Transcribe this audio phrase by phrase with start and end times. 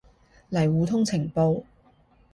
[0.49, 1.63] 嚟互通情報